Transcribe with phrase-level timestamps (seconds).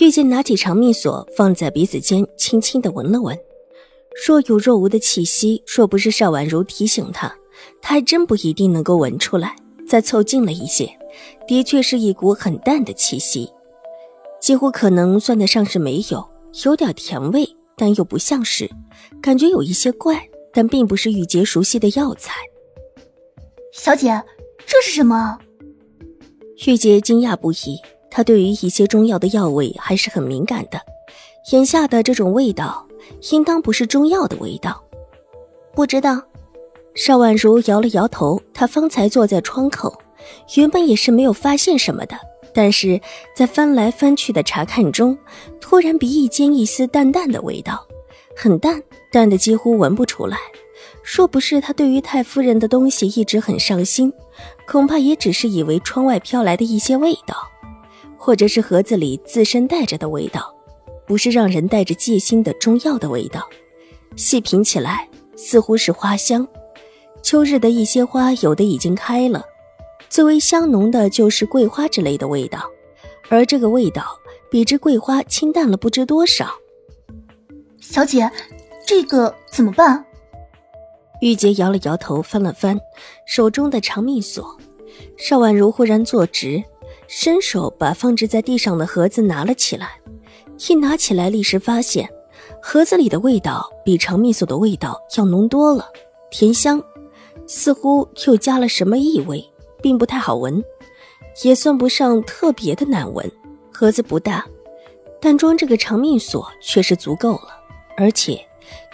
[0.00, 3.38] 玉洁拿起长命锁，放在鼻子间，轻轻的闻了闻，
[4.26, 5.62] 若有若无的气息。
[5.66, 7.32] 若不是邵婉如提醒他，
[7.82, 9.54] 他还真不一定能够闻出来。
[9.86, 10.88] 再凑近了一些，
[11.46, 13.52] 的确是一股很淡的气息，
[14.40, 16.26] 几乎可能算得上是没有，
[16.64, 17.46] 有点甜味，
[17.76, 18.70] 但又不像是，
[19.20, 22.40] 感觉有一些怪，但并不是玉洁熟悉的药材。
[23.72, 24.22] 小姐，
[24.64, 25.38] 这是什么？
[26.66, 27.78] 玉洁惊讶不已。
[28.14, 30.78] 他对于一些中药的药味还是很敏感的，
[31.50, 32.86] 眼下的这种味道，
[33.30, 34.84] 应当不是中药的味道。
[35.74, 36.22] 不知道，
[36.94, 38.38] 邵婉如摇了摇头。
[38.52, 39.98] 她方才坐在窗口，
[40.56, 42.14] 原本也是没有发现什么的，
[42.52, 43.00] 但是
[43.34, 45.16] 在翻来翻去的查看中，
[45.58, 47.86] 突然鼻翼间一丝淡淡的味道，
[48.36, 50.36] 很淡，淡的几乎闻不出来。
[51.02, 54.12] 若不是他对于太夫人的东西一直很上心，
[54.68, 57.48] 恐怕也只是以为窗外飘来的一些味道。
[58.24, 60.54] 或者是盒子里自身带着的味道，
[61.04, 63.48] 不是让人带着戒心的中药的味道。
[64.14, 66.46] 细品起来，似乎是花香。
[67.20, 69.44] 秋日的一些花，有的已经开了，
[70.08, 72.70] 最为香浓的就是桂花之类的味道，
[73.28, 74.16] 而这个味道
[74.48, 76.48] 比之桂花清淡了不知多少。
[77.80, 78.30] 小姐，
[78.86, 80.04] 这个怎么办？
[81.20, 82.78] 玉洁摇了摇头，翻了翻
[83.26, 84.56] 手中的长命锁。
[85.16, 86.62] 邵婉如忽然坐直。
[87.14, 90.00] 伸手把放置在地上的盒子拿了起来，
[90.66, 92.08] 一拿起来，立时发现
[92.62, 95.86] 盒子里的味道比长命锁的味道要浓多了，
[96.30, 96.82] 甜香，
[97.46, 99.46] 似乎又加了什么异味，
[99.82, 100.64] 并不太好闻，
[101.44, 103.30] 也算不上特别的难闻。
[103.70, 104.46] 盒子不大，
[105.20, 107.48] 但装这个长命锁却是足够了，
[107.94, 108.42] 而且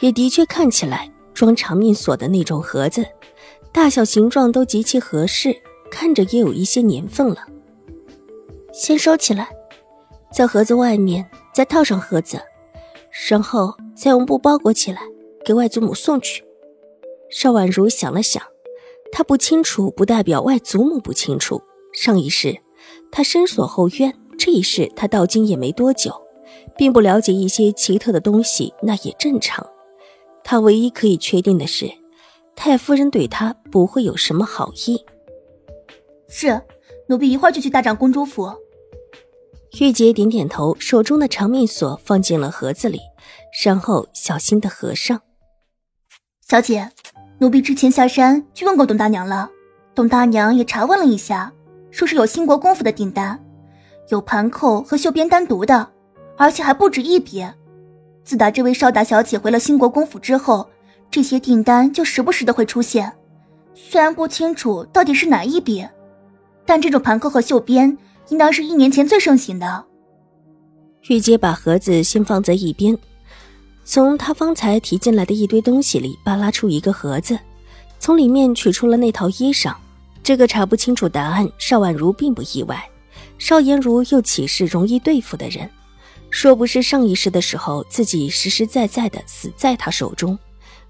[0.00, 3.06] 也的确看起来装长命锁的那种盒子，
[3.70, 5.56] 大小形状都极其合适，
[5.88, 7.46] 看着也有一些年份了。
[8.78, 9.48] 先收起来，
[10.30, 12.40] 在盒子外面再套上盒子，
[13.28, 15.02] 然后再用布包裹起来，
[15.44, 16.44] 给外祖母送去。
[17.28, 18.40] 邵婉如想了想，
[19.10, 21.60] 她不清楚不代表外祖母不清楚。
[21.92, 22.56] 上一世
[23.10, 26.12] 她深锁后院，这一世她到今也没多久，
[26.76, 29.66] 并不了解一些奇特的东西，那也正常。
[30.44, 31.90] 她唯一可以确定的是，
[32.54, 35.04] 太夫人对她不会有什么好意。
[36.28, 36.62] 是，
[37.08, 38.48] 奴婢一会儿就去大长公主府。
[39.72, 42.98] 玉洁点点头，手中的长命锁放进了盒子里，
[43.62, 45.20] 然后小心的合上。
[46.48, 46.90] 小姐，
[47.38, 49.50] 奴婢之前下山去问过董大娘了，
[49.94, 51.52] 董大娘也查问了一下，
[51.90, 53.38] 说是有兴国公府的订单，
[54.08, 55.90] 有盘扣和绣边单独的，
[56.38, 57.46] 而且还不止一笔。
[58.24, 60.68] 自打这位邵大小姐回了兴国公府之后，
[61.10, 63.12] 这些订单就时不时的会出现，
[63.74, 65.86] 虽然不清楚到底是哪一笔，
[66.64, 67.96] 但这种盘扣和绣边。
[68.28, 69.84] 应当是一年前最盛行的。
[71.08, 72.96] 玉洁把盒子先放在一边，
[73.84, 77.38] 从他方才提进来的一堆东西里扒拉出一个盒子，
[77.98, 79.74] 从里面取出了那套衣裳。
[80.22, 82.86] 这个查不清楚答案，邵婉如并不意外。
[83.38, 85.68] 邵颜如又岂是容易对付的人？
[86.30, 90.38] 若不是上一世的时候自己实实在在的死在他手中，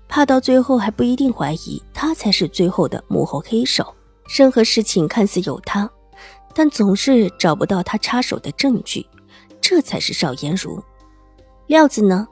[0.09, 3.95] 怕到最后还不一定怀疑他才是最后的幕后黑手。
[4.37, 5.89] 任何事情看似有他。
[6.55, 9.07] 但总是找不到他插手的证据，
[9.61, 10.83] 这才是邵颜如。
[11.67, 12.27] 料子呢？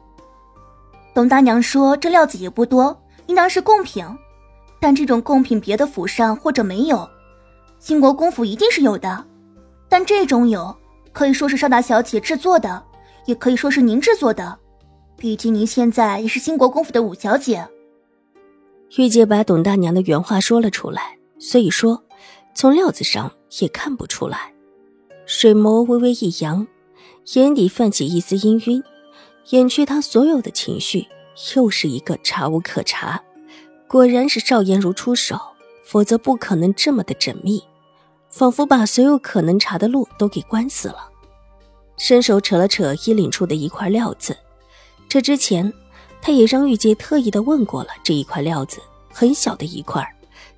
[1.15, 4.05] 董大娘说这料子也不多，应当是贡品。
[4.81, 7.09] 但这种贡品别的府上或者没有，
[7.79, 9.25] 兴国公府一定是有的。
[9.89, 10.77] 但这种有，
[11.13, 12.83] 可以说是邵大小姐制作的，
[13.25, 14.59] 也可以说是您制作的。
[15.17, 17.67] 毕竟您现在也是兴国公府的五小姐。
[18.99, 22.03] 玉姐把董大娘的原话说了出来，所以说。
[22.55, 24.53] 从料子上也看不出来，
[25.25, 26.67] 水眸微微一扬，
[27.35, 28.83] 眼底泛起一丝氤氲，
[29.51, 31.07] 掩去他所有的情绪。
[31.55, 33.23] 又是一个查无可查，
[33.87, 35.39] 果然是邵颜如出手，
[35.85, 37.63] 否则不可能这么的缜密，
[38.31, 41.11] 仿佛把所有可能查的路都给关死了。
[41.99, 44.35] 伸手扯了扯衣领处的一块料子，
[45.11, 45.71] 这之前
[46.23, 48.81] 他也让玉洁特意的问过了，这一块料子
[49.13, 50.03] 很小的一块，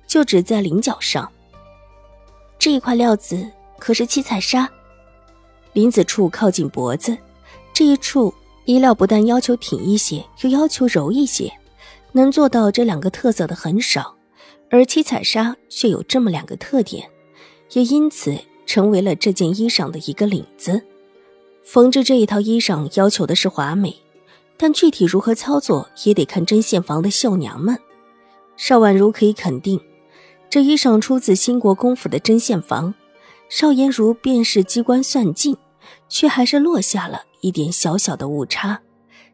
[0.07, 1.29] 就只在菱角上。
[2.59, 4.69] 这一块料子可是七彩纱，
[5.71, 7.17] 林子处靠近脖子，
[7.73, 8.33] 这一处
[8.65, 11.49] 衣料不但要求挺一些，又要求柔一些，
[12.11, 14.13] 能做到这两个特色的很少，
[14.69, 17.09] 而七彩纱却有这么两个特点，
[17.71, 20.81] 也因此成为了这件衣裳的一个领子。
[21.63, 23.95] 缝制这一套衣裳要求的是华美，
[24.57, 27.79] 但具体如何操作也得看针线房的绣娘们。
[28.57, 29.79] 邵婉如可以肯定，
[30.49, 32.93] 这衣裳出自兴国公府的针线房。
[33.49, 35.57] 邵颜如便是机关算尽，
[36.07, 37.23] 却还是落下了。
[37.41, 38.81] 一点小小的误差，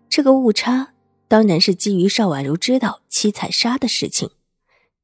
[0.07, 0.89] 这个误差
[1.27, 4.29] 当然是基于邵婉如知道七彩纱的事情。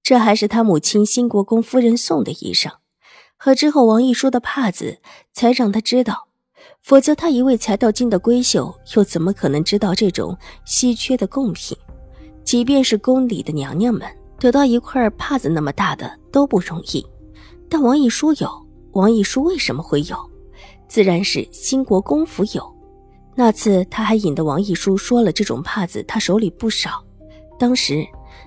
[0.04, 2.74] 这还是他母亲新国公夫人送的衣裳，
[3.36, 5.00] 和之后王一书的帕子
[5.34, 6.28] 才让他知道。
[6.81, 11.78] 否则，他一位才到京的闺秀，又怎么可能知道这种稀缺的贡品？
[12.44, 14.07] 即便是宫里的娘娘们，
[14.42, 17.06] 得到一块帕子那么大的都不容易。
[17.70, 18.50] 但王一书有，
[18.94, 20.18] 王一书为什么会有？
[20.88, 22.76] 自然是新国公府有。
[23.36, 27.06] 那次他还引得王一书说了这种帕子他手里不少，
[27.60, 28.04] 当时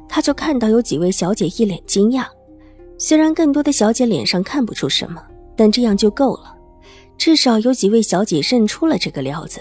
[0.08, 2.26] 他就看到有几位小姐一脸惊讶，
[2.99, 5.23] 虽然更多的小姐脸上看不出什么，
[5.55, 6.56] 但这样就够了，
[7.17, 9.61] 至少有几位小姐认出了这个料子，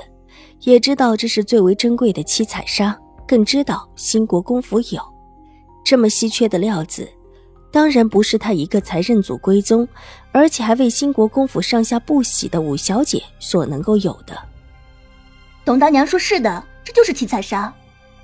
[0.61, 5.12] 也知道这是最为珍贵的七彩纱，更知道兴国公府有
[5.83, 7.07] 这么稀缺的料子，
[7.71, 9.87] 当然不是他一个才认祖归宗，
[10.31, 14.37] 而且还为兴国公府上下不喜的五小姐所能够有的。
[15.65, 17.73] 董大娘说：“是的，这就是七彩纱。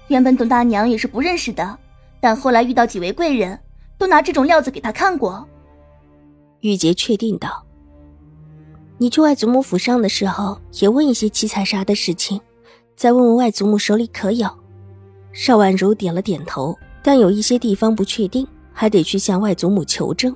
[0.08, 1.78] 原本董大娘也是不认识的，
[2.20, 3.60] 但后来遇到几位贵人，
[3.98, 5.48] 都拿这种料子给她看过。”
[6.62, 7.66] 玉洁确定道
[8.98, 12.40] ：“你去外祖母府上的时候，也问一些七彩纱的事情，
[12.96, 14.50] 再问问外祖母手里可有。”
[15.32, 16.78] 邵婉如点了点头，
[17.10, 20.32] 但有一些地方不确定，还得去向外祖母求证。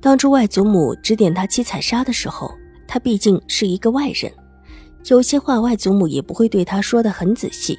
[0.00, 2.48] 当初外祖母指点他七彩纱的时候，
[2.86, 4.32] 他毕竟是一个外人。
[5.06, 7.76] 有些话外祖母也不会对他说的很仔细。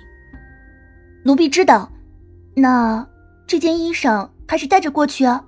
[1.23, 1.89] 奴婢知道，
[2.53, 3.07] 那
[3.47, 5.41] 这件衣裳还是带着过去啊？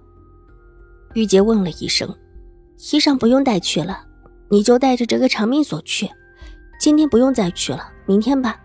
[1.16, 2.08] 玉洁问了一声
[2.94, 4.06] ：“衣裳不用带去了，
[4.48, 6.10] 你就带着这个长命锁去。
[6.80, 8.58] 今天不用再去了，明天吧。”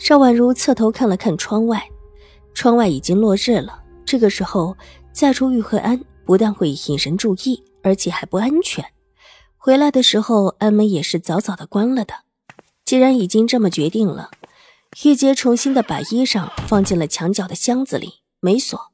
[0.00, 1.86] 邵婉如侧头看了看窗外，
[2.62, 3.82] 窗外已经落日了。
[4.06, 4.76] 这个时候
[5.10, 8.84] 再出玉慧庵，不但会引人注意，而且还不安全。
[9.56, 12.14] 回来的时候，安门也是早早的关了的。
[12.84, 14.30] 既然已经这么决定了，
[15.02, 18.92] 玉洁重新的把衣裳放进了墙角的箱子里，没锁。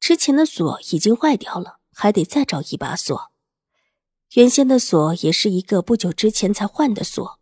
[0.00, 3.30] 之前的锁已经坏掉了，还得再找一把锁。
[4.34, 7.38] 原先的锁也是一个不久之前才换的锁，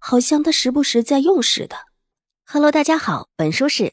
[0.00, 1.76] 好像他时不时在用似的。
[2.44, 3.92] Hello，大家好，本书是